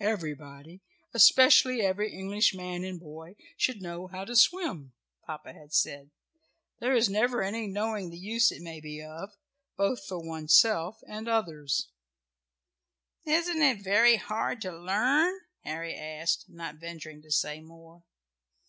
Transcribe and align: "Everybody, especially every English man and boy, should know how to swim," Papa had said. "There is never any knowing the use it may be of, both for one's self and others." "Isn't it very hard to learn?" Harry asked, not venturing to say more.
"Everybody, 0.00 0.82
especially 1.14 1.80
every 1.80 2.12
English 2.12 2.52
man 2.52 2.82
and 2.82 2.98
boy, 2.98 3.36
should 3.56 3.80
know 3.80 4.08
how 4.08 4.24
to 4.24 4.34
swim," 4.34 4.92
Papa 5.24 5.52
had 5.52 5.72
said. 5.72 6.10
"There 6.80 6.96
is 6.96 7.08
never 7.08 7.44
any 7.44 7.68
knowing 7.68 8.10
the 8.10 8.18
use 8.18 8.50
it 8.50 8.60
may 8.60 8.80
be 8.80 9.00
of, 9.00 9.36
both 9.76 10.04
for 10.04 10.18
one's 10.18 10.56
self 10.58 10.98
and 11.08 11.28
others." 11.28 11.90
"Isn't 13.24 13.62
it 13.62 13.84
very 13.84 14.16
hard 14.16 14.60
to 14.62 14.76
learn?" 14.76 15.42
Harry 15.60 15.94
asked, 15.94 16.46
not 16.48 16.78
venturing 16.80 17.22
to 17.22 17.30
say 17.30 17.60
more. 17.60 18.02